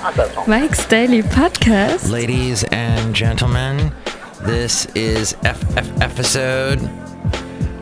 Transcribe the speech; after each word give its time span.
Mike's 0.00 0.86
Daily 0.86 1.20
Podcast. 1.20 2.10
Ladies 2.10 2.64
and 2.72 3.14
gentlemen, 3.14 3.92
this 4.40 4.86
is 4.94 5.36
F- 5.44 5.76
F- 5.76 6.00
episode 6.00 6.80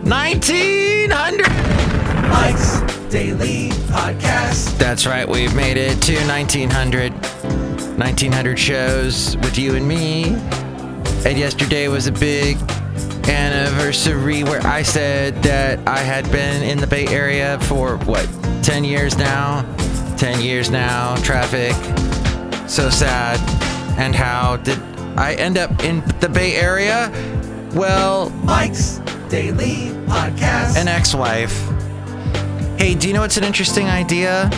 1900. 0.02 1.48
Mike's 2.28 2.80
Daily 3.08 3.68
Podcast. 3.92 4.76
That's 4.78 5.06
right, 5.06 5.28
we've 5.28 5.54
made 5.54 5.76
it 5.76 6.02
to 6.02 6.16
1900. 6.26 7.12
1900 7.96 8.58
shows 8.58 9.36
with 9.36 9.56
you 9.56 9.76
and 9.76 9.86
me. 9.86 10.24
And 11.24 11.38
yesterday 11.38 11.86
was 11.86 12.08
a 12.08 12.12
big 12.12 12.56
anniversary 13.28 14.42
where 14.42 14.66
I 14.66 14.82
said 14.82 15.40
that 15.44 15.78
I 15.86 15.98
had 15.98 16.28
been 16.32 16.64
in 16.64 16.78
the 16.78 16.86
Bay 16.88 17.06
Area 17.06 17.60
for 17.60 17.96
what, 17.98 18.28
10 18.64 18.82
years 18.82 19.16
now? 19.16 19.62
10 20.16 20.40
years 20.40 20.68
now, 20.68 21.14
traffic, 21.18 21.74
so 22.68 22.90
sad. 22.90 23.38
And 23.98 24.14
how 24.14 24.56
did 24.58 24.78
I 25.16 25.34
end 25.34 25.58
up 25.58 25.82
in 25.82 26.02
the 26.20 26.28
Bay 26.28 26.54
Area? 26.56 27.10
Well, 27.74 28.30
Mike's 28.44 28.98
Daily 29.28 29.90
Podcast. 30.06 30.76
an 30.76 30.88
ex 30.88 31.14
wife. 31.14 31.52
Hey, 32.78 32.94
do 32.94 33.08
you 33.08 33.14
know 33.14 33.20
what's 33.22 33.36
an 33.36 33.44
interesting 33.44 33.88
idea? 33.88 34.48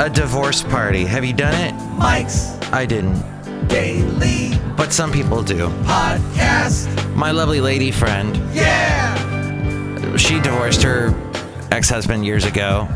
A 0.00 0.08
divorce 0.08 0.62
party. 0.62 1.04
Have 1.04 1.24
you 1.24 1.34
done 1.34 1.54
it? 1.54 1.74
Mike's 1.98 2.56
I 2.72 2.86
didn't, 2.86 3.20
Daily 3.68 4.56
but 4.76 4.92
some 4.94 5.12
people 5.12 5.42
do. 5.42 5.68
Podcast. 5.84 6.88
My 7.14 7.30
lovely 7.32 7.60
lady 7.60 7.90
friend, 7.90 8.34
Yeah. 8.54 10.16
she 10.16 10.40
divorced 10.40 10.82
her 10.82 11.12
ex 11.70 11.90
husband 11.90 12.24
years 12.24 12.46
ago. 12.46 12.88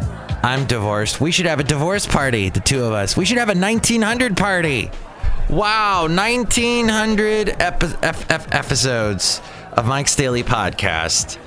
I'm 0.44 0.66
divorced. 0.66 1.22
We 1.22 1.30
should 1.32 1.46
have 1.46 1.58
a 1.58 1.64
divorce 1.64 2.06
party, 2.06 2.50
the 2.50 2.60
two 2.60 2.84
of 2.84 2.92
us. 2.92 3.16
We 3.16 3.24
should 3.24 3.38
have 3.38 3.48
a 3.48 3.58
1900 3.58 4.36
party. 4.36 4.90
Wow, 5.48 6.02
1900 6.02 7.48
epi- 7.62 7.86
ep- 8.02 8.30
ep- 8.30 8.54
episodes 8.54 9.40
of 9.72 9.86
Mike's 9.86 10.14
Daily 10.14 10.42
Podcast. 10.42 11.38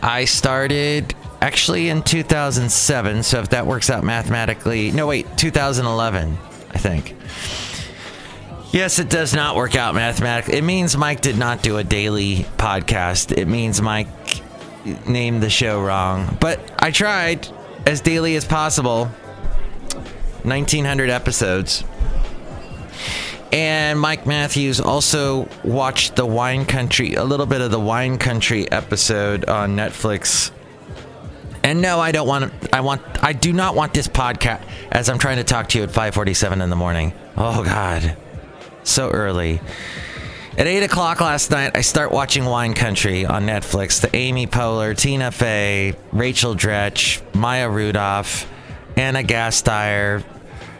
I 0.00 0.26
started 0.26 1.12
actually 1.40 1.88
in 1.88 2.04
2007, 2.04 3.24
so 3.24 3.40
if 3.40 3.48
that 3.48 3.66
works 3.66 3.90
out 3.90 4.04
mathematically, 4.04 4.92
no, 4.92 5.08
wait, 5.08 5.36
2011, 5.36 6.38
I 6.72 6.78
think. 6.78 7.16
Yes, 8.72 9.00
it 9.00 9.10
does 9.10 9.34
not 9.34 9.56
work 9.56 9.74
out 9.74 9.96
mathematically. 9.96 10.56
It 10.58 10.62
means 10.62 10.96
Mike 10.96 11.20
did 11.20 11.36
not 11.36 11.64
do 11.64 11.78
a 11.78 11.84
daily 11.84 12.46
podcast. 12.58 13.36
It 13.36 13.48
means 13.48 13.82
Mike 13.82 14.06
named 15.08 15.42
the 15.42 15.50
show 15.50 15.82
wrong. 15.82 16.36
But 16.40 16.60
I 16.78 16.92
tried 16.92 17.48
as 17.86 18.00
daily 18.00 18.36
as 18.36 18.44
possible. 18.44 19.06
1900 20.44 21.10
episodes. 21.10 21.84
And 23.52 23.98
Mike 23.98 24.26
Matthews 24.26 24.80
also 24.80 25.48
watched 25.64 26.14
the 26.14 26.24
Wine 26.24 26.64
Country, 26.64 27.14
a 27.14 27.24
little 27.24 27.46
bit 27.46 27.60
of 27.60 27.70
the 27.70 27.80
Wine 27.80 28.16
Country 28.16 28.70
episode 28.70 29.48
on 29.48 29.76
Netflix. 29.76 30.52
And 31.64 31.82
no, 31.82 32.00
I 32.00 32.12
don't 32.12 32.28
want 32.28 32.52
I 32.72 32.80
want, 32.80 33.02
I 33.22 33.32
do 33.32 33.52
not 33.52 33.74
want 33.74 33.92
this 33.92 34.08
podcast 34.08 34.62
as 34.90 35.08
I'm 35.08 35.18
trying 35.18 35.36
to 35.38 35.44
talk 35.44 35.68
to 35.70 35.78
you 35.78 35.84
at 35.84 35.90
547 35.90 36.60
in 36.60 36.70
the 36.70 36.76
morning. 36.76 37.12
Oh 37.36 37.64
God. 37.64 38.16
So 38.84 39.10
early. 39.10 39.60
At 40.56 40.66
8 40.66 40.82
o'clock 40.82 41.20
last 41.20 41.50
night, 41.50 41.72
I 41.74 41.80
start 41.80 42.12
watching 42.12 42.44
Wine 42.44 42.74
Country 42.74 43.24
on 43.24 43.46
Netflix. 43.46 44.00
The 44.00 44.14
Amy 44.14 44.46
Poehler, 44.46 44.96
Tina 44.96 45.30
Fey, 45.30 45.94
Rachel 46.12 46.54
Dratch, 46.54 47.22
Maya 47.40 47.70
Rudolph, 47.70 48.46
Ana 48.98 49.22
Gasteyer, 49.22 50.22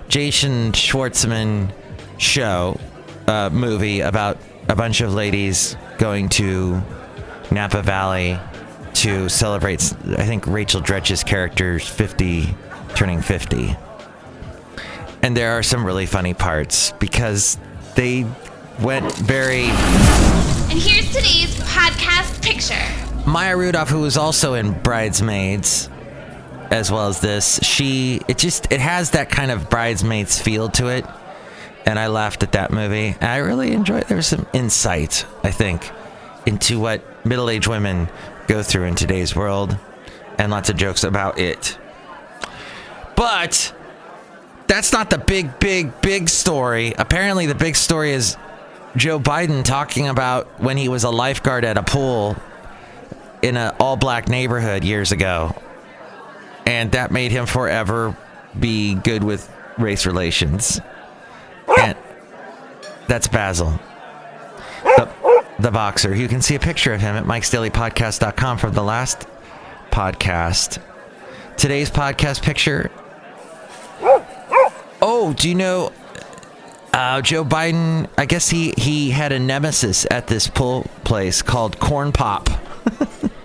Jason 0.09 0.73
Schwartzman 0.73 1.73
show, 2.19 2.79
uh, 3.27 3.49
movie 3.51 4.01
about 4.01 4.37
a 4.69 4.77
bunch 4.77 5.01
of 5.01 5.15
ladies 5.15 5.75
going 5.97 6.29
to 6.29 6.83
Napa 7.51 7.81
Valley 7.81 8.39
to 8.93 9.31
celebrate, 9.31 9.81
I 10.19 10.25
think, 10.27 10.47
Rachel 10.47 10.83
Dratch's 10.83 11.25
character's 11.25 11.89
50, 11.89 12.55
turning 12.95 13.23
50. 13.23 13.75
And 15.23 15.35
there 15.35 15.53
are 15.53 15.63
some 15.63 15.83
really 15.83 16.05
funny 16.05 16.35
parts 16.35 16.93
because 16.99 17.57
they 17.95 18.27
went 18.83 19.11
very 19.15 19.65
And 20.69 20.79
here's 20.79 21.09
today's 21.09 21.57
podcast 21.61 22.43
picture. 22.43 23.27
Maya 23.27 23.57
Rudolph, 23.57 23.89
who 23.89 24.03
was 24.03 24.19
also 24.19 24.55
in 24.55 24.73
Bridesmaids, 24.83 25.89
as 26.71 26.91
well 26.91 27.09
as 27.09 27.21
this, 27.21 27.59
she 27.63 28.21
it 28.29 28.39
just 28.39 28.73
it 28.73 28.81
has 28.81 29.11
that 29.11 29.29
kind 29.29 29.51
of 29.51 29.69
bridesmaids 29.69 30.41
feel 30.41 30.69
to 30.71 30.89
it, 30.89 31.05
and 31.85 31.99
I 31.99 32.07
laughed 32.07 32.43
at 32.43 32.53
that 32.53 32.71
movie. 32.71 33.17
I 33.21 33.39
really 33.39 33.73
enjoyed. 33.73 34.05
There 34.05 34.17
was 34.17 34.29
some 34.29 34.47
insight, 34.53 35.27
I 35.43 35.51
think, 35.51 35.91
into 36.47 36.79
what 36.79 37.03
middle-aged 37.27 37.67
women 37.67 38.09
go 38.47 38.63
through 38.63 38.85
in 38.85 38.95
today's 38.95 39.35
world, 39.35 39.77
and 40.39 40.51
lots 40.51 40.71
of 40.71 40.77
jokes 40.77 41.05
about 41.05 41.39
it. 41.39 41.77
But 43.17 43.75
that's 44.67 44.93
not 44.93 45.11
the 45.11 45.19
big, 45.19 45.59
big, 45.59 46.01
big 46.01 46.29
story. 46.29 46.95
Apparently, 46.97 47.47
the 47.47 47.55
big 47.55 47.77
story 47.77 48.13
is 48.13 48.37
Joe 48.97 49.19
Biden 49.19 49.65
talking 49.65 50.09
about 50.09 50.47
when 50.61 50.77
he 50.77 50.89
was 50.89 51.05
a 51.05 51.11
lifeguard 51.11 51.65
at 51.65 51.77
a 51.77 51.83
pool 51.83 52.37
in 53.43 53.57
an 53.57 53.75
all 53.81 53.97
black 53.97 54.29
neighborhood 54.29 54.85
years 54.85 55.13
ago. 55.13 55.55
And 56.67 56.93
that 56.93 57.11
made 57.11 57.33
him 57.33 57.47
forever 57.47 58.17
be 58.59 58.95
good 58.95 59.25
with 59.25 59.51
race 59.79 60.07
relations. 60.07 60.81
And 61.79 61.97
that's 63.07 63.29
Basil, 63.29 63.79
the, 64.85 65.45
the 65.59 65.71
boxer. 65.71 66.15
You 66.15 66.29
can 66.29 66.43
see 66.43 66.55
a 66.55 66.61
picture 66.61 66.93
of 66.93 67.01
him 67.01 67.17
at 67.17 67.25
mikesdailypodcast.com 67.25 68.59
from 68.59 68.73
the 68.73 68.83
last 68.83 69.27
podcast. 69.91 70.81
Today's 71.57 71.91
podcast 71.91 72.43
picture. 72.43 72.91
Oh, 75.03 75.35
do 75.37 75.49
you 75.49 75.55
know 75.55 75.93
uh, 76.93 77.23
Joe 77.23 77.45
Biden, 77.45 78.09
I 78.19 78.27
guess 78.27 78.51
he, 78.51 78.75
he 78.77 79.11
had 79.11 79.33
a 79.33 79.39
nemesis 79.39 80.07
at 80.11 80.27
this 80.27 80.49
pool 80.49 80.87
place 81.05 81.43
called 81.43 81.79
Corn 81.79 82.13
Pop. 82.13 82.51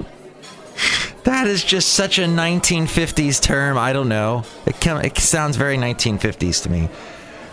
that 1.26 1.48
is 1.48 1.64
just 1.64 1.94
such 1.94 2.20
a 2.20 2.24
1950s 2.24 3.42
term. 3.42 3.78
I 3.78 3.94
don't 3.94 4.10
know. 4.10 4.44
It, 4.66 4.80
can, 4.80 5.04
it 5.04 5.18
sounds 5.18 5.58
very 5.58 5.76
1950s 5.78 6.64
to 6.64 6.70
me. 6.70 6.90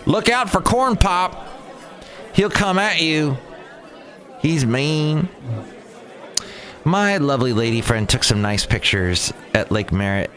Look 0.07 0.29
out 0.29 0.51
for 0.51 0.61
Corn 0.61 0.97
Pop. 0.97 1.49
He'll 2.35 2.51
come 2.51 2.79
at 2.79 3.01
you. 3.01 3.37
He's 4.41 4.67
mean. 4.67 5.29
My 6.85 7.17
lovely 7.17 7.53
lady 7.53 7.81
friend 7.81 8.09
took 8.09 8.25
some 8.25 8.43
nice 8.43 8.67
pictures 8.67 9.33
at 9.55 9.71
Lake 9.71 9.93
Merritt 9.93 10.31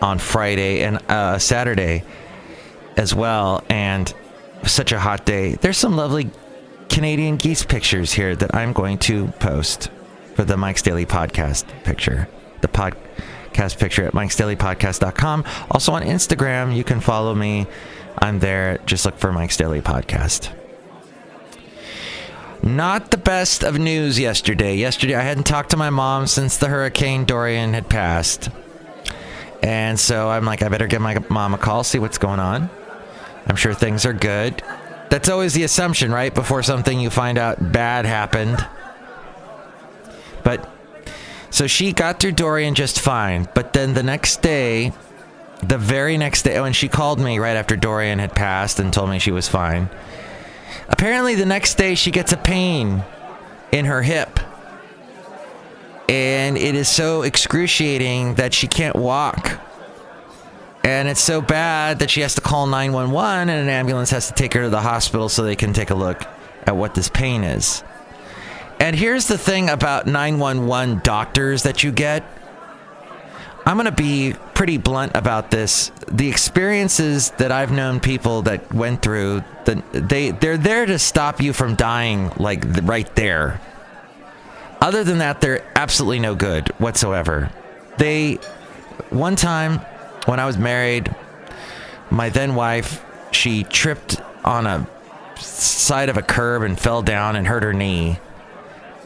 on 0.00 0.18
Friday 0.18 0.82
and 0.82 0.98
uh, 1.08 1.38
Saturday 1.38 2.02
as 2.96 3.14
well. 3.14 3.62
And 3.68 4.12
such 4.64 4.92
a 4.92 4.98
hot 4.98 5.24
day. 5.24 5.54
There's 5.54 5.78
some 5.78 5.96
lovely 5.96 6.30
Canadian 6.88 7.36
geese 7.36 7.64
pictures 7.64 8.12
here 8.12 8.34
that 8.34 8.54
I'm 8.54 8.72
going 8.72 8.98
to 8.98 9.28
post 9.38 9.90
for 10.34 10.44
the 10.44 10.56
Mike's 10.56 10.82
Daily 10.82 11.06
Podcast 11.06 11.66
picture. 11.84 12.28
The 12.60 12.68
podcast 12.68 13.78
picture 13.78 14.04
at 14.04 14.12
mikesdailypodcast.com. 14.12 15.44
Also 15.70 15.92
on 15.92 16.02
Instagram, 16.02 16.74
you 16.74 16.84
can 16.84 17.00
follow 17.00 17.34
me. 17.34 17.66
I'm 18.18 18.38
there. 18.38 18.78
Just 18.86 19.04
look 19.04 19.18
for 19.18 19.32
Mike's 19.32 19.56
Daily 19.56 19.80
Podcast. 19.80 20.52
Not 22.62 23.10
the 23.10 23.16
best 23.16 23.62
of 23.62 23.78
news 23.78 24.18
yesterday. 24.18 24.76
Yesterday, 24.76 25.14
I 25.14 25.22
hadn't 25.22 25.44
talked 25.44 25.70
to 25.70 25.78
my 25.78 25.88
mom 25.88 26.26
since 26.26 26.58
the 26.58 26.68
Hurricane 26.68 27.24
Dorian 27.24 27.72
had 27.72 27.88
passed. 27.88 28.50
And 29.62 29.98
so 29.98 30.28
I'm 30.28 30.44
like, 30.44 30.62
I 30.62 30.68
better 30.68 30.86
give 30.86 31.00
my 31.00 31.18
mom 31.30 31.54
a 31.54 31.58
call, 31.58 31.84
see 31.84 31.98
what's 31.98 32.18
going 32.18 32.40
on. 32.40 32.68
I'm 33.46 33.56
sure 33.56 33.72
things 33.72 34.04
are 34.04 34.12
good. 34.12 34.62
That's 35.08 35.28
always 35.28 35.54
the 35.54 35.64
assumption, 35.64 36.12
right? 36.12 36.34
Before 36.34 36.62
something 36.62 37.00
you 37.00 37.10
find 37.10 37.38
out 37.38 37.72
bad 37.72 38.04
happened. 38.04 38.64
So 41.60 41.66
she 41.66 41.92
got 41.92 42.20
through 42.20 42.32
Dorian 42.32 42.74
just 42.74 42.98
fine. 42.98 43.46
But 43.52 43.74
then 43.74 43.92
the 43.92 44.02
next 44.02 44.40
day, 44.40 44.94
the 45.62 45.76
very 45.76 46.16
next 46.16 46.40
day, 46.44 46.56
oh, 46.56 46.62
when 46.62 46.72
she 46.72 46.88
called 46.88 47.20
me 47.20 47.38
right 47.38 47.54
after 47.54 47.76
Dorian 47.76 48.18
had 48.18 48.34
passed 48.34 48.80
and 48.80 48.90
told 48.90 49.10
me 49.10 49.18
she 49.18 49.30
was 49.30 49.46
fine, 49.46 49.90
apparently 50.88 51.34
the 51.34 51.44
next 51.44 51.74
day 51.74 51.96
she 51.96 52.12
gets 52.12 52.32
a 52.32 52.38
pain 52.38 53.04
in 53.72 53.84
her 53.84 54.00
hip. 54.00 54.40
And 56.08 56.56
it 56.56 56.74
is 56.74 56.88
so 56.88 57.20
excruciating 57.20 58.36
that 58.36 58.54
she 58.54 58.66
can't 58.66 58.96
walk. 58.96 59.60
And 60.82 61.10
it's 61.10 61.20
so 61.20 61.42
bad 61.42 61.98
that 61.98 62.08
she 62.08 62.22
has 62.22 62.36
to 62.36 62.40
call 62.40 62.68
911 62.68 63.50
and 63.50 63.60
an 63.60 63.68
ambulance 63.68 64.08
has 64.12 64.28
to 64.28 64.32
take 64.32 64.54
her 64.54 64.62
to 64.62 64.70
the 64.70 64.80
hospital 64.80 65.28
so 65.28 65.42
they 65.42 65.56
can 65.56 65.74
take 65.74 65.90
a 65.90 65.94
look 65.94 66.24
at 66.66 66.74
what 66.74 66.94
this 66.94 67.10
pain 67.10 67.44
is. 67.44 67.84
And 68.80 68.96
here's 68.96 69.28
the 69.28 69.38
thing 69.38 69.68
about 69.68 70.06
911 70.06 71.02
doctors 71.04 71.62
that 71.64 71.84
you 71.84 71.92
get 71.92 72.24
I'm 73.66 73.76
going 73.76 73.84
to 73.84 73.92
be 73.92 74.34
pretty 74.54 74.78
blunt 74.78 75.12
about 75.14 75.50
this. 75.50 75.92
The 76.10 76.28
experiences 76.28 77.30
that 77.32 77.52
I've 77.52 77.70
known 77.70 78.00
people 78.00 78.42
that 78.42 78.72
went 78.72 79.02
through, 79.02 79.44
the, 79.66 79.82
they 79.92 80.30
they're 80.30 80.56
there 80.56 80.86
to 80.86 80.98
stop 80.98 81.42
you 81.42 81.52
from 81.52 81.74
dying 81.74 82.32
like 82.36 82.64
right 82.82 83.14
there. 83.14 83.60
Other 84.80 85.04
than 85.04 85.18
that, 85.18 85.42
they're 85.42 85.64
absolutely 85.76 86.20
no 86.20 86.34
good 86.34 86.68
whatsoever. 86.78 87.52
They 87.98 88.36
one 89.10 89.36
time 89.36 89.80
when 90.24 90.40
I 90.40 90.46
was 90.46 90.56
married, 90.56 91.14
my 92.10 92.30
then 92.30 92.54
wife, 92.54 93.04
she 93.30 93.62
tripped 93.64 94.20
on 94.42 94.66
a 94.66 94.88
side 95.36 96.08
of 96.08 96.16
a 96.16 96.22
curb 96.22 96.62
and 96.62 96.78
fell 96.78 97.02
down 97.02 97.36
and 97.36 97.46
hurt 97.46 97.62
her 97.62 97.74
knee 97.74 98.18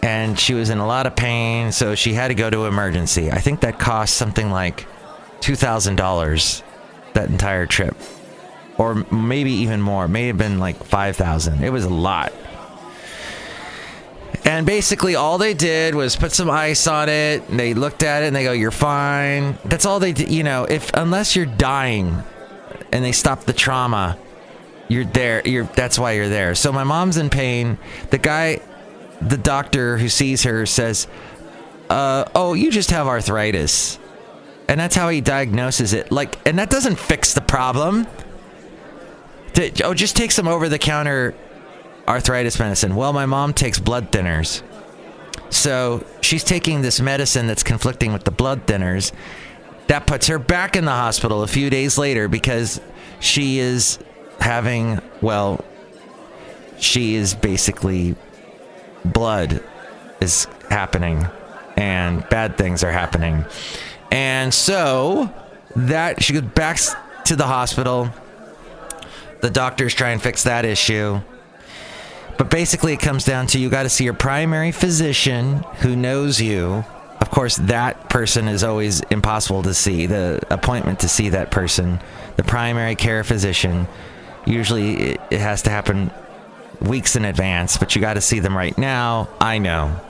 and 0.04 0.38
she 0.38 0.52
was 0.52 0.68
in 0.68 0.78
a 0.78 0.86
lot 0.86 1.06
of 1.06 1.16
pain, 1.16 1.72
so 1.72 1.94
she 1.94 2.12
had 2.12 2.28
to 2.28 2.34
go 2.34 2.50
to 2.50 2.66
emergency. 2.66 3.32
I 3.32 3.38
think 3.38 3.60
that 3.60 3.78
cost 3.78 4.14
something 4.14 4.50
like 4.50 4.86
$2,000 5.40 6.62
that 7.14 7.30
entire 7.30 7.64
trip. 7.64 7.96
Or 8.76 9.06
maybe 9.10 9.50
even 9.52 9.80
more. 9.80 10.04
It 10.04 10.08
may 10.08 10.26
have 10.26 10.36
been 10.36 10.58
like 10.58 10.76
5,000. 10.84 11.64
It 11.64 11.72
was 11.72 11.84
a 11.84 11.88
lot. 11.88 12.34
And 14.44 14.66
basically 14.66 15.14
all 15.14 15.38
they 15.38 15.54
did 15.54 15.94
was 15.94 16.16
put 16.16 16.32
some 16.32 16.50
ice 16.50 16.86
on 16.86 17.08
it, 17.08 17.48
and 17.48 17.58
they 17.58 17.72
looked 17.72 18.02
at 18.02 18.22
it 18.22 18.26
and 18.26 18.36
they 18.36 18.44
go, 18.44 18.52
"You're 18.52 18.70
fine." 18.70 19.56
That's 19.64 19.86
all 19.86 20.00
they 20.00 20.12
did, 20.12 20.30
you 20.30 20.42
know, 20.42 20.64
if 20.64 20.90
unless 20.92 21.34
you're 21.34 21.46
dying 21.46 22.22
and 22.92 23.02
they 23.02 23.12
stop 23.12 23.44
the 23.44 23.54
trauma, 23.54 24.18
you're 24.88 25.06
there. 25.06 25.40
You're 25.46 25.64
that's 25.74 25.98
why 25.98 26.12
you're 26.12 26.28
there. 26.28 26.54
So 26.54 26.72
my 26.72 26.84
mom's 26.84 27.16
in 27.16 27.30
pain. 27.30 27.78
The 28.10 28.18
guy 28.18 28.60
the 29.29 29.37
doctor 29.37 29.99
who 29.99 30.09
sees 30.09 30.43
her 30.43 30.67
says, 30.67 31.06
uh, 31.91 32.25
"Oh, 32.35 32.55
you 32.55 32.71
just 32.71 32.91
have 32.91 33.06
arthritis," 33.06 33.99
and 34.69 34.79
that's 34.79 34.94
how 34.94 35.09
he 35.09 35.21
diagnoses 35.21 35.93
it. 35.93 36.12
Like, 36.12 36.38
and 36.47 36.59
that 36.59 36.71
doesn't 36.71 36.99
fix 36.99 37.35
the 37.35 37.41
problem. 37.41 38.06
oh, 39.85 39.94
just 39.94 40.17
take 40.17 40.31
some 40.31 40.49
over-the-counter 40.49 41.35
arthritis 42.09 42.59
medicine. 42.59 42.97
Well, 42.97 43.12
my 43.12 43.26
mom 43.26 43.55
takes 43.55 43.79
blood 43.79 44.11
thinners, 44.11 44.62
so 45.50 46.05
she's 46.21 46.44
taking 46.44 46.82
this 46.82 47.00
medicine 47.00 47.47
that's 47.47 47.62
conflicting 47.62 48.12
with 48.12 48.25
the 48.25 48.31
blood 48.31 48.67
thinners. 48.67 49.12
That 49.87 50.06
puts 50.06 50.29
her 50.29 50.38
back 50.38 50.76
in 50.76 50.87
the 50.87 50.93
hospital 50.93 51.43
a 51.43 51.47
few 51.47 51.69
days 51.71 51.99
later 51.99 52.26
because 52.26 52.81
she 53.21 53.59
is 53.59 53.99
having 54.41 55.00
well, 55.21 55.65
she 56.79 57.15
is 57.15 57.35
basically 57.35 58.17
blood 59.04 59.62
is 60.20 60.46
happening 60.70 61.26
and 61.76 62.26
bad 62.28 62.56
things 62.56 62.82
are 62.82 62.92
happening. 62.92 63.44
And 64.10 64.52
so 64.52 65.32
that 65.76 66.22
she 66.22 66.32
goes 66.32 66.42
back 66.42 66.78
to 67.24 67.36
the 67.36 67.46
hospital. 67.46 68.10
The 69.40 69.50
doctors 69.50 69.94
try 69.94 70.10
and 70.10 70.22
fix 70.22 70.44
that 70.44 70.64
issue. 70.64 71.20
But 72.38 72.50
basically, 72.50 72.92
it 72.92 73.00
comes 73.00 73.24
down 73.24 73.46
to 73.48 73.58
you 73.58 73.70
got 73.70 73.84
to 73.84 73.88
see 73.88 74.04
your 74.04 74.14
primary 74.14 74.72
physician 74.72 75.64
who 75.80 75.94
knows 75.94 76.40
you. 76.40 76.84
Of 77.20 77.30
course, 77.30 77.56
that 77.56 78.08
person 78.10 78.48
is 78.48 78.64
always 78.64 79.00
impossible 79.02 79.62
to 79.62 79.74
see. 79.74 80.06
The 80.06 80.40
appointment 80.50 81.00
to 81.00 81.08
see 81.08 81.28
that 81.30 81.50
person, 81.50 82.00
the 82.36 82.42
primary 82.42 82.96
care 82.96 83.22
physician, 83.22 83.86
usually 84.46 85.16
it 85.30 85.40
has 85.40 85.62
to 85.62 85.70
happen 85.70 86.10
weeks 86.84 87.16
in 87.16 87.25
advance, 87.25 87.76
but 87.76 87.94
you 87.94 88.00
got 88.00 88.14
to 88.14 88.20
see 88.20 88.40
them 88.40 88.56
right 88.56 88.76
now. 88.76 89.28
I 89.40 89.58
know. 89.58 90.00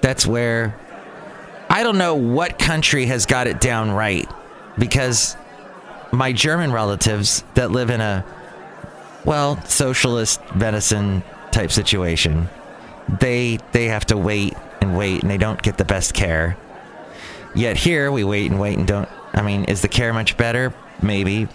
That's 0.00 0.26
where 0.26 0.78
I 1.68 1.82
don't 1.82 1.98
know 1.98 2.14
what 2.14 2.58
country 2.58 3.06
has 3.06 3.26
got 3.26 3.46
it 3.46 3.60
down 3.60 3.90
right 3.90 4.28
because 4.78 5.36
my 6.12 6.32
German 6.32 6.72
relatives 6.72 7.44
that 7.54 7.70
live 7.70 7.90
in 7.90 8.00
a 8.00 8.24
well, 9.24 9.62
socialist 9.66 10.40
medicine 10.54 11.22
type 11.50 11.70
situation, 11.70 12.48
they 13.20 13.58
they 13.72 13.86
have 13.86 14.06
to 14.06 14.16
wait 14.16 14.56
and 14.80 14.96
wait 14.96 15.22
and 15.22 15.30
they 15.30 15.38
don't 15.38 15.60
get 15.60 15.76
the 15.78 15.84
best 15.84 16.14
care. 16.14 16.56
Yet 17.54 17.76
here 17.76 18.10
we 18.10 18.24
wait 18.24 18.50
and 18.50 18.60
wait 18.60 18.78
and 18.78 18.86
don't 18.86 19.08
I 19.32 19.42
mean, 19.42 19.64
is 19.64 19.82
the 19.82 19.88
care 19.88 20.12
much 20.12 20.36
better? 20.36 20.74
Maybe. 21.02 21.48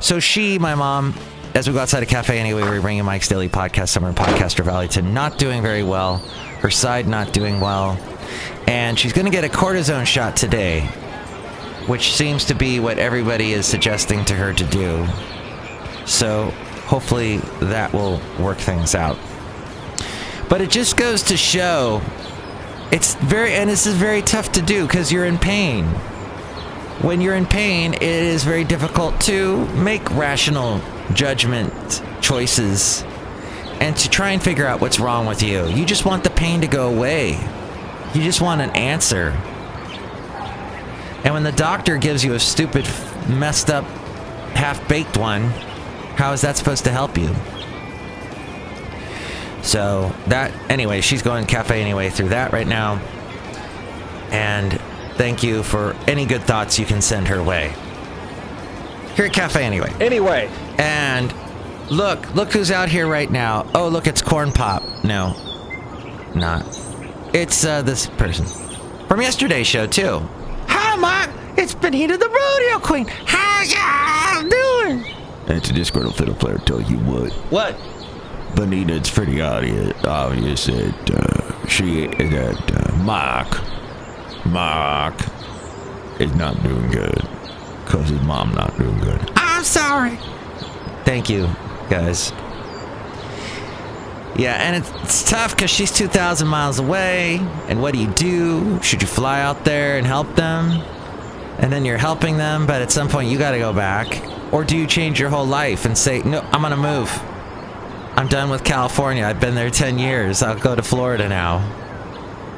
So 0.00 0.18
she, 0.18 0.58
my 0.58 0.74
mom, 0.74 1.14
as 1.54 1.68
we 1.68 1.74
go 1.74 1.80
outside 1.80 2.02
a 2.02 2.06
cafe 2.06 2.38
anyway, 2.38 2.62
we're 2.62 2.80
bringing 2.80 3.04
Mike's 3.04 3.28
Daily 3.28 3.48
Podcast 3.48 3.90
Summer 3.90 4.08
in 4.08 4.14
Podcaster 4.14 4.64
Valley 4.64 4.88
to 4.88 5.02
not 5.02 5.36
doing 5.38 5.60
very 5.60 5.82
well, 5.82 6.18
her 6.60 6.70
side 6.70 7.06
not 7.06 7.32
doing 7.32 7.60
well, 7.60 7.98
and 8.66 8.98
she's 8.98 9.12
going 9.12 9.26
to 9.26 9.30
get 9.30 9.44
a 9.44 9.48
cortisone 9.48 10.06
shot 10.06 10.34
today, 10.34 10.80
which 11.86 12.14
seems 12.14 12.46
to 12.46 12.54
be 12.54 12.80
what 12.80 12.98
everybody 12.98 13.52
is 13.52 13.66
suggesting 13.66 14.24
to 14.24 14.34
her 14.34 14.54
to 14.54 14.64
do. 14.64 15.06
So 16.06 16.50
hopefully 16.86 17.36
that 17.60 17.92
will 17.92 18.20
work 18.40 18.58
things 18.58 18.94
out. 18.94 19.18
But 20.48 20.62
it 20.62 20.70
just 20.70 20.96
goes 20.96 21.22
to 21.24 21.36
show 21.36 22.00
it's 22.90 23.14
very, 23.16 23.52
and 23.52 23.68
this 23.68 23.86
is 23.86 23.94
very 23.94 24.22
tough 24.22 24.52
to 24.52 24.62
do 24.62 24.86
because 24.86 25.12
you're 25.12 25.26
in 25.26 25.38
pain. 25.38 25.84
When 27.02 27.20
you're 27.20 27.36
in 27.36 27.46
pain, 27.46 27.94
it 27.94 28.02
is 28.02 28.42
very 28.42 28.64
difficult 28.64 29.20
to 29.22 29.66
make 29.74 30.08
rational 30.10 30.80
judgment 31.14 32.02
choices 32.20 33.02
and 33.80 33.96
to 33.96 34.08
try 34.08 34.30
and 34.30 34.42
figure 34.42 34.66
out 34.66 34.80
what's 34.80 35.00
wrong 35.00 35.26
with 35.26 35.42
you. 35.42 35.66
You 35.66 35.84
just 35.84 36.04
want 36.04 36.24
the 36.24 36.30
pain 36.30 36.60
to 36.60 36.66
go 36.66 36.88
away. 36.88 37.32
You 38.14 38.22
just 38.22 38.40
want 38.40 38.60
an 38.60 38.70
answer. 38.70 39.30
And 41.24 41.34
when 41.34 41.42
the 41.42 41.52
doctor 41.52 41.98
gives 41.98 42.24
you 42.24 42.34
a 42.34 42.40
stupid, 42.40 42.84
messed 43.28 43.70
up, 43.70 43.84
half 44.54 44.86
baked 44.88 45.16
one, 45.16 45.42
how 46.16 46.32
is 46.32 46.42
that 46.42 46.56
supposed 46.56 46.84
to 46.84 46.90
help 46.90 47.16
you? 47.16 47.34
So, 49.62 50.14
that, 50.26 50.52
anyway, 50.70 51.00
she's 51.00 51.22
going 51.22 51.46
cafe 51.46 51.80
anyway 51.80 52.10
through 52.10 52.30
that 52.30 52.52
right 52.52 52.66
now. 52.66 53.00
And 54.30 54.80
thank 55.14 55.42
you 55.42 55.62
for 55.62 55.96
any 56.06 56.26
good 56.26 56.42
thoughts 56.42 56.78
you 56.78 56.86
can 56.86 57.00
send 57.00 57.28
her 57.28 57.42
way. 57.42 57.74
Here 59.16 59.26
at 59.26 59.32
Cafe 59.32 59.62
Anyway. 59.62 59.92
Anyway. 60.00 60.50
And 60.78 61.34
look, 61.90 62.34
look 62.34 62.52
who's 62.52 62.70
out 62.70 62.88
here 62.88 63.06
right 63.06 63.30
now. 63.30 63.66
Oh, 63.74 63.88
look, 63.88 64.06
it's 64.06 64.22
Corn 64.22 64.52
Pop. 64.52 64.82
No, 65.04 65.36
not. 66.34 66.64
It's 67.34 67.64
uh, 67.64 67.82
this 67.82 68.06
person 68.06 68.46
from 69.08 69.20
yesterday's 69.20 69.66
show 69.66 69.86
too. 69.86 70.20
Hi, 70.68 70.96
Mark. 70.96 71.30
It's 71.58 71.74
Benita 71.74 72.16
the 72.16 72.28
Rodeo 72.28 72.78
Queen. 72.78 73.06
How 73.06 73.62
y'all 73.62 74.48
doing? 74.48 75.14
That's 75.46 75.68
a 75.68 75.72
disgruntled 75.74 76.16
fiddle 76.16 76.34
player. 76.34 76.58
Tell 76.58 76.80
you 76.80 76.96
what, 76.98 77.32
What? 77.50 77.78
Benita, 78.54 78.94
it's 78.94 79.10
pretty 79.10 79.40
obvious, 79.40 79.92
obvious 80.04 80.66
that 80.66 81.10
uh, 81.10 81.66
she 81.68 82.06
that 82.06 82.90
uh, 82.90 82.96
Mark, 82.96 83.60
Mark, 84.46 85.14
is 86.20 86.34
not 86.34 86.62
doing 86.62 86.90
good 86.90 87.31
because 87.92 88.08
his 88.08 88.22
mom 88.22 88.54
not 88.54 88.76
doing 88.78 88.98
good. 89.00 89.20
I'm 89.36 89.64
sorry. 89.64 90.16
Thank 91.04 91.28
you, 91.28 91.46
guys. 91.90 92.32
Yeah, 94.34 94.54
and 94.54 94.76
it's, 94.76 94.90
it's 95.02 95.30
tough 95.30 95.54
because 95.54 95.70
she's 95.70 95.92
2,000 95.92 96.48
miles 96.48 96.78
away. 96.78 97.36
And 97.68 97.82
what 97.82 97.92
do 97.92 98.00
you 98.00 98.08
do? 98.08 98.80
Should 98.82 99.02
you 99.02 99.08
fly 99.08 99.42
out 99.42 99.66
there 99.66 99.98
and 99.98 100.06
help 100.06 100.34
them? 100.36 100.70
And 101.58 101.70
then 101.70 101.84
you're 101.84 101.98
helping 101.98 102.38
them, 102.38 102.66
but 102.66 102.80
at 102.80 102.90
some 102.90 103.08
point 103.08 103.28
you 103.28 103.36
got 103.36 103.50
to 103.50 103.58
go 103.58 103.74
back. 103.74 104.22
Or 104.54 104.64
do 104.64 104.74
you 104.74 104.86
change 104.86 105.20
your 105.20 105.28
whole 105.28 105.46
life 105.46 105.84
and 105.84 105.96
say, 105.96 106.22
no, 106.22 106.40
I'm 106.40 106.62
going 106.62 106.70
to 106.70 106.76
move? 106.78 107.10
I'm 108.16 108.26
done 108.26 108.48
with 108.48 108.64
California. 108.64 109.24
I've 109.24 109.40
been 109.40 109.54
there 109.54 109.70
10 109.70 109.98
years. 109.98 110.42
I'll 110.42 110.58
go 110.58 110.74
to 110.74 110.82
Florida 110.82 111.28
now 111.28 111.58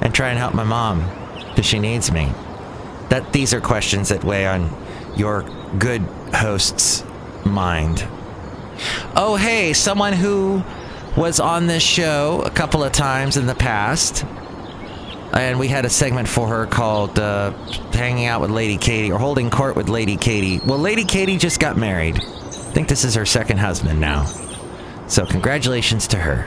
and 0.00 0.14
try 0.14 0.28
and 0.28 0.38
help 0.38 0.54
my 0.54 0.64
mom 0.64 1.00
because 1.48 1.66
she 1.66 1.80
needs 1.80 2.12
me. 2.12 2.32
That 3.08 3.32
these 3.32 3.52
are 3.52 3.60
questions 3.60 4.10
that 4.10 4.22
weigh 4.22 4.46
on 4.46 4.70
your 5.16 5.42
good 5.78 6.02
host's 6.32 7.04
mind. 7.44 8.06
Oh, 9.16 9.36
hey, 9.36 9.72
someone 9.72 10.12
who 10.12 10.62
was 11.16 11.38
on 11.38 11.66
this 11.66 11.82
show 11.82 12.42
a 12.44 12.50
couple 12.50 12.82
of 12.82 12.92
times 12.92 13.36
in 13.36 13.46
the 13.46 13.54
past. 13.54 14.24
And 15.32 15.58
we 15.58 15.68
had 15.68 15.84
a 15.84 15.90
segment 15.90 16.28
for 16.28 16.46
her 16.46 16.66
called 16.66 17.18
uh, 17.18 17.50
Hanging 17.92 18.26
Out 18.26 18.40
with 18.40 18.50
Lady 18.50 18.76
Katie 18.76 19.10
or 19.10 19.18
Holding 19.18 19.50
Court 19.50 19.74
with 19.74 19.88
Lady 19.88 20.16
Katie. 20.16 20.60
Well, 20.64 20.78
Lady 20.78 21.04
Katie 21.04 21.38
just 21.38 21.58
got 21.58 21.76
married. 21.76 22.16
I 22.16 22.76
think 22.76 22.88
this 22.88 23.04
is 23.04 23.14
her 23.14 23.26
second 23.26 23.58
husband 23.58 24.00
now. 24.00 24.26
So, 25.06 25.26
congratulations 25.26 26.06
to 26.08 26.18
her. 26.18 26.46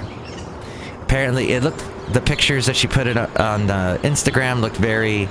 Apparently, 1.02 1.52
it 1.52 1.64
looked, 1.64 1.86
the 2.14 2.22
pictures 2.22 2.66
that 2.66 2.76
she 2.76 2.88
put 2.88 3.08
it 3.08 3.18
on 3.18 3.68
the 3.68 4.00
Instagram 4.04 4.62
looked 4.62 4.78
very 4.78 5.30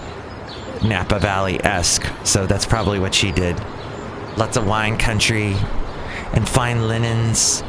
Napa 0.83 1.19
Valley 1.19 1.63
esque. 1.63 2.07
So, 2.25 2.47
that's 2.47 2.67
probably 2.67 2.99
what 2.99 3.15
she 3.15 3.33
did. 3.33 3.59
Lots 4.37 4.57
of 4.57 4.67
wine 4.67 4.99
country 4.99 5.57
and 6.33 6.49
fine 6.49 6.89
linens 6.89 7.63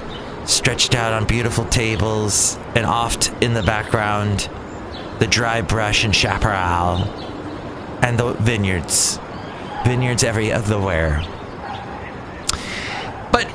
stretched 0.45 0.95
out 0.95 1.13
on 1.13 1.25
beautiful 1.25 1.65
tables, 1.65 2.57
and 2.75 2.85
oft 2.85 3.31
in 3.41 3.53
the 3.53 3.63
background, 3.63 4.49
the 5.19 5.27
dry 5.27 5.61
brush 5.61 6.03
and 6.03 6.15
chaparral 6.15 7.03
and 8.01 8.17
the 8.17 8.33
vineyards 8.33 9.19
vineyards 9.83 10.23
every 10.23 10.51
otherwhere. 10.51 11.23
But 13.31 13.49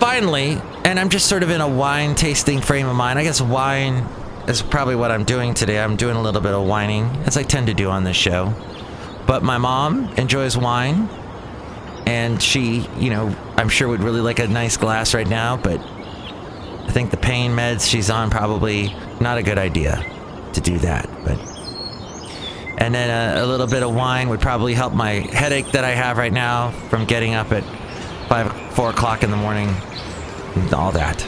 finally, 0.00 0.60
and 0.84 0.98
I'm 0.98 1.08
just 1.08 1.26
sort 1.26 1.42
of 1.42 1.50
in 1.50 1.60
a 1.60 1.68
wine 1.68 2.14
tasting 2.14 2.60
frame 2.60 2.86
of 2.86 2.96
mind. 2.96 3.18
I 3.18 3.22
guess 3.22 3.40
wine 3.40 4.06
is 4.48 4.62
probably 4.62 4.96
what 4.96 5.10
I'm 5.10 5.24
doing 5.24 5.54
today. 5.54 5.80
I'm 5.80 5.96
doing 5.96 6.16
a 6.16 6.22
little 6.22 6.40
bit 6.40 6.52
of 6.52 6.66
whining, 6.66 7.04
as 7.26 7.36
I 7.36 7.42
tend 7.42 7.66
to 7.68 7.74
do 7.74 7.90
on 7.90 8.04
this 8.04 8.16
show. 8.16 8.54
But 9.26 9.42
my 9.42 9.58
mom 9.58 10.12
enjoys 10.14 10.56
wine, 10.56 11.08
and 12.06 12.42
she, 12.42 12.88
you 12.98 13.10
know, 13.10 13.34
I'm 13.56 13.68
sure 13.68 13.88
would 13.88 14.02
really 14.02 14.20
like 14.20 14.38
a 14.38 14.46
nice 14.46 14.76
glass 14.76 15.14
right 15.14 15.26
now, 15.26 15.56
but 15.56 15.80
I 15.80 16.90
think 16.90 17.10
the 17.10 17.16
pain 17.16 17.52
meds 17.52 17.88
she's 17.88 18.10
on 18.10 18.30
probably 18.30 18.94
not 19.20 19.38
a 19.38 19.42
good 19.42 19.58
idea 19.58 20.04
to 20.52 20.60
do 20.60 20.78
that. 20.80 21.08
But 21.24 21.38
and 22.76 22.94
then 22.94 23.38
a, 23.38 23.44
a 23.44 23.46
little 23.46 23.66
bit 23.66 23.82
of 23.82 23.94
wine 23.94 24.28
would 24.28 24.40
probably 24.40 24.74
help 24.74 24.92
my 24.92 25.12
headache 25.12 25.72
that 25.72 25.84
I 25.84 25.90
have 25.90 26.18
right 26.18 26.32
now 26.32 26.70
from 26.90 27.06
getting 27.06 27.34
up 27.34 27.52
at 27.52 27.64
five, 28.28 28.52
four 28.74 28.90
o'clock 28.90 29.22
in 29.22 29.30
the 29.30 29.36
morning, 29.36 29.68
all 30.72 30.92
that. 30.92 31.26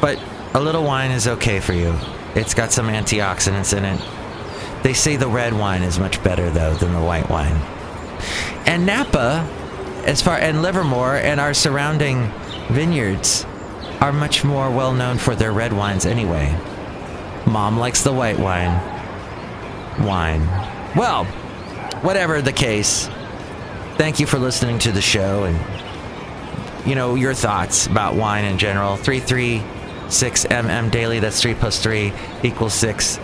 But 0.00 0.18
a 0.54 0.60
little 0.60 0.84
wine 0.84 1.10
is 1.10 1.28
okay 1.28 1.60
for 1.60 1.72
you. 1.72 1.96
It's 2.34 2.54
got 2.54 2.72
some 2.72 2.88
antioxidants 2.88 3.76
in 3.76 3.84
it. 3.84 4.00
They 4.82 4.94
say 4.94 5.16
the 5.16 5.28
red 5.28 5.52
wine 5.52 5.82
is 5.82 5.98
much 5.98 6.22
better 6.22 6.50
though 6.50 6.74
than 6.74 6.92
the 6.92 7.00
white 7.00 7.28
wine. 7.28 7.56
And 8.66 8.86
Napa, 8.86 9.46
as 10.06 10.22
far 10.22 10.36
and 10.38 10.62
Livermore 10.62 11.16
and 11.16 11.38
our 11.38 11.54
surrounding 11.54 12.32
vineyards 12.68 13.44
are 14.00 14.12
much 14.12 14.44
more 14.44 14.70
well 14.70 14.92
known 14.92 15.18
for 15.18 15.34
their 15.34 15.52
red 15.52 15.72
wines 15.72 16.06
anyway. 16.06 16.58
Mom 17.46 17.78
likes 17.78 18.02
the 18.02 18.12
white 18.12 18.38
wine. 18.38 18.80
Wine. 20.04 20.46
Well, 20.96 21.24
whatever 22.02 22.40
the 22.42 22.52
case, 22.52 23.08
thank 23.96 24.18
you 24.18 24.26
for 24.26 24.38
listening 24.38 24.78
to 24.80 24.92
the 24.92 25.02
show 25.02 25.44
and 25.44 25.58
you 26.86 26.94
know 26.94 27.14
your 27.14 27.34
thoughts 27.34 27.86
about 27.86 28.14
wine 28.14 28.44
in 28.44 28.56
general. 28.56 28.96
336mm 30.10 30.90
daily, 30.90 31.20
that's 31.20 31.40
3 31.40 31.54
plus 31.54 31.82
3 31.82 32.12
equals 32.42 32.74
6. 32.74 33.18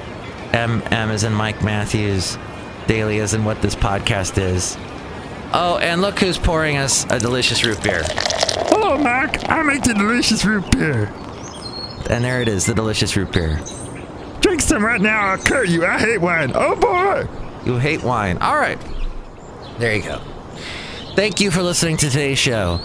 MM 0.52 1.12
is 1.12 1.24
in 1.24 1.32
Mike 1.34 1.62
Matthews. 1.62 2.38
Daily 2.86 3.18
is 3.18 3.34
in 3.34 3.44
what 3.44 3.60
this 3.60 3.74
podcast 3.74 4.38
is. 4.38 4.76
Oh, 5.52 5.78
and 5.82 6.00
look 6.00 6.18
who's 6.20 6.38
pouring 6.38 6.76
us 6.76 7.04
a 7.10 7.18
delicious 7.18 7.64
root 7.64 7.82
beer. 7.82 8.02
Hello, 8.68 8.96
Mac. 8.96 9.50
I 9.50 9.62
make 9.62 9.82
the 9.82 9.94
delicious 9.94 10.44
root 10.44 10.70
beer. 10.70 11.12
And 12.08 12.24
there 12.24 12.40
it 12.40 12.48
is, 12.48 12.66
the 12.66 12.74
delicious 12.74 13.16
root 13.16 13.32
beer. 13.32 13.60
Drink 14.40 14.60
some 14.60 14.84
right 14.84 15.00
now. 15.00 15.26
I'll 15.26 15.38
cure 15.38 15.64
you. 15.64 15.84
I 15.84 15.98
hate 15.98 16.20
wine. 16.20 16.52
Oh 16.54 16.76
boy. 16.76 17.26
You 17.64 17.78
hate 17.78 18.04
wine. 18.04 18.38
All 18.38 18.56
right. 18.56 18.78
There 19.78 19.94
you 19.94 20.02
go. 20.02 20.20
Thank 21.16 21.40
you 21.40 21.50
for 21.50 21.62
listening 21.62 21.96
to 21.98 22.08
today's 22.08 22.38
show. 22.38 22.80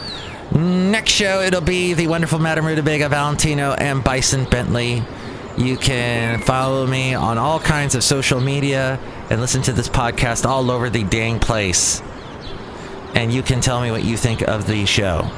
Next 0.54 1.12
show, 1.12 1.42
it'll 1.42 1.62
be 1.62 1.94
the 1.94 2.08
wonderful 2.08 2.38
Madame 2.40 2.66
Rutabaga 2.66 3.08
Valentino 3.10 3.72
and 3.74 4.04
Bison 4.04 4.46
Bentley. 4.46 5.04
You 5.58 5.78
can 5.78 6.42
follow 6.42 6.86
me 6.86 7.14
on 7.14 7.38
all 7.38 7.60
kinds 7.60 7.96
of 7.96 8.04
social 8.04 8.40
media 8.40 9.00
and 9.30 9.40
listen 9.40 9.62
to 9.64 9.74
this 9.74 9.88
podcast 9.88 10.46
all 10.46 10.70
over 10.70 10.90
the 10.90 11.04
dang 11.04 11.40
place. 11.40 12.02
And 13.16 13.34
you 13.34 13.44
can 13.44 13.62
tell 13.62 13.82
me 13.82 13.92
what 13.92 14.04
you 14.04 14.18
think 14.18 14.42
of 14.42 14.68
the 14.68 14.86
show. 14.86 15.30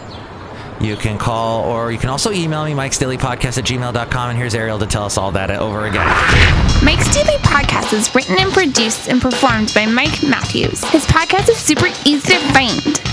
You 0.82 0.96
can 0.96 1.18
call 1.18 1.64
or 1.64 1.92
you 1.92 1.98
can 1.98 2.10
also 2.10 2.32
email 2.32 2.66
me, 2.66 2.74
Mike's 2.74 2.98
Daily 2.98 3.18
Podcast 3.18 3.58
at 3.58 3.66
gmail.com. 3.66 4.30
And 4.30 4.38
here's 4.38 4.56
Ariel 4.56 4.80
to 4.80 4.88
tell 4.88 5.06
us 5.06 5.18
all 5.18 5.32
that 5.32 5.50
over 5.52 5.86
again. 5.86 6.06
Mike's 6.84 7.14
Daily 7.14 7.38
Podcast 7.40 7.94
is 7.94 8.14
written 8.14 8.36
and 8.40 8.52
produced 8.52 9.08
and 9.10 9.22
performed 9.22 9.72
by 9.74 9.86
Mike 9.86 10.24
Matthews. 10.24 10.84
His 10.86 11.06
podcast 11.06 11.50
is 11.50 11.58
super 11.58 11.88
easy 12.06 12.34
to 12.34 12.40
find. 12.54 13.13